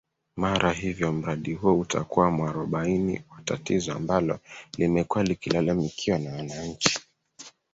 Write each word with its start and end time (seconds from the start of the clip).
Mara 0.37 0.71
hivyo 0.73 1.11
mradi 1.11 1.53
huo 1.53 1.79
utakuwa 1.79 2.31
mwarobaini 2.31 3.21
wa 3.35 3.41
tatizo 3.41 3.93
ambalo 3.93 4.39
limekuwa 4.77 5.23
likilalamikiwa 5.23 6.19
na 6.19 6.31
wananchi 6.31 6.99